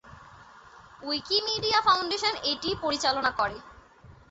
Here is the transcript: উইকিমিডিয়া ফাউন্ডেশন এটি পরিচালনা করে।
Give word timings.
উইকিমিডিয়া 1.01 1.79
ফাউন্ডেশন 1.81 2.33
এটি 2.51 2.69
পরিচালনা 2.81 3.31
করে। 3.39 3.57